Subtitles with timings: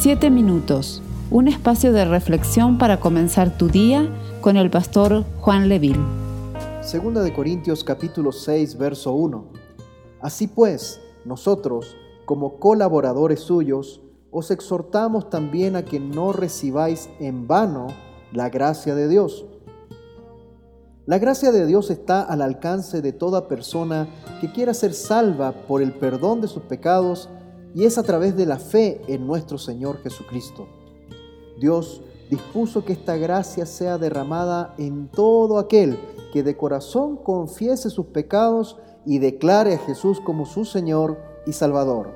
[0.00, 4.08] Siete minutos, un espacio de reflexión para comenzar tu día
[4.40, 5.98] con el pastor Juan Leville.
[6.82, 9.44] Segunda de Corintios capítulo 6, verso 1.
[10.20, 14.00] Así pues, nosotros, como colaboradores suyos,
[14.30, 17.88] os exhortamos también a que no recibáis en vano
[18.30, 19.46] la gracia de Dios.
[21.06, 24.06] La gracia de Dios está al alcance de toda persona
[24.40, 27.28] que quiera ser salva por el perdón de sus pecados
[27.74, 30.66] y es a través de la fe en nuestro Señor Jesucristo.
[31.58, 35.98] Dios dispuso que esta gracia sea derramada en todo aquel
[36.32, 38.76] que de corazón confiese sus pecados
[39.06, 42.10] y declare a Jesús como su Señor y Salvador.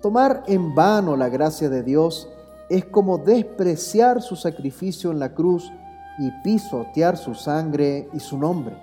[0.00, 2.28] Tomar en vano la gracia de Dios
[2.68, 5.70] es como despreciar su sacrificio en la cruz
[6.18, 8.76] y pisotear su sangre y su nombre.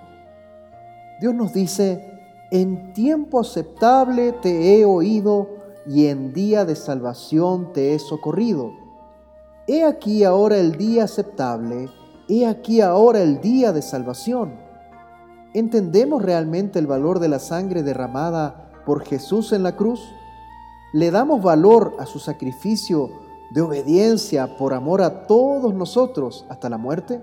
[1.20, 2.18] Dios nos dice,
[2.50, 5.48] en tiempo aceptable te he oído,
[5.90, 8.70] y en día de salvación te he socorrido.
[9.66, 11.88] He aquí ahora el día aceptable,
[12.28, 14.54] he aquí ahora el día de salvación.
[15.52, 20.00] ¿Entendemos realmente el valor de la sangre derramada por Jesús en la cruz?
[20.92, 23.10] ¿Le damos valor a su sacrificio
[23.50, 27.20] de obediencia por amor a todos nosotros hasta la muerte?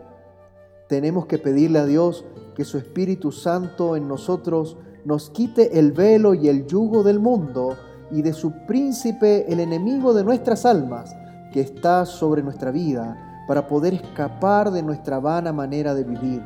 [0.89, 6.33] Tenemos que pedirle a Dios que su Espíritu Santo en nosotros nos quite el velo
[6.33, 7.77] y el yugo del mundo
[8.11, 11.15] y de su príncipe, el enemigo de nuestras almas,
[11.51, 16.43] que está sobre nuestra vida, para poder escapar de nuestra vana manera de vivir.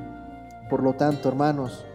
[0.70, 1.86] Por lo tanto, hermanos,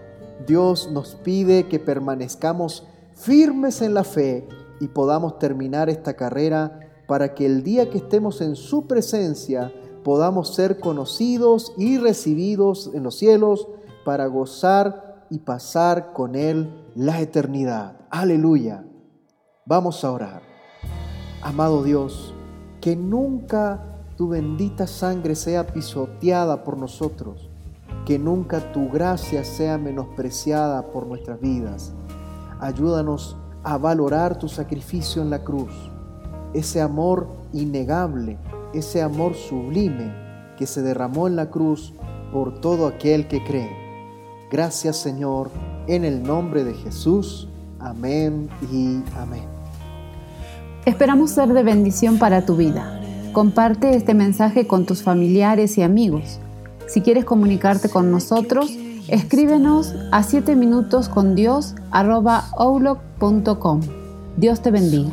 [0.46, 4.46] Dios nos pide que permanezcamos firmes en la fe
[4.80, 9.72] y podamos terminar esta carrera para que el día que estemos en su presencia
[10.04, 13.68] podamos ser conocidos y recibidos en los cielos
[14.04, 17.96] para gozar y pasar con Él la eternidad.
[18.10, 18.84] Aleluya.
[19.68, 20.42] Vamos a orar.
[21.42, 22.32] Amado Dios,
[22.80, 23.82] que nunca
[24.16, 27.50] tu bendita sangre sea pisoteada por nosotros,
[28.04, 31.92] que nunca tu gracia sea menospreciada por nuestras vidas.
[32.60, 35.72] Ayúdanos a valorar tu sacrificio en la cruz,
[36.54, 38.38] ese amor innegable,
[38.72, 40.14] ese amor sublime
[40.56, 41.92] que se derramó en la cruz
[42.32, 43.76] por todo aquel que cree.
[44.48, 45.50] Gracias Señor,
[45.88, 47.48] en el nombre de Jesús.
[47.80, 49.55] Amén y amén.
[50.86, 53.00] Esperamos ser de bendición para tu vida.
[53.32, 56.38] Comparte este mensaje con tus familiares y amigos.
[56.86, 58.70] Si quieres comunicarte con nosotros,
[59.08, 61.74] escríbenos a 7 minutos con Dios
[64.36, 65.10] Dios te bendiga.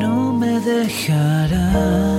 [0.00, 2.17] No me dejarás.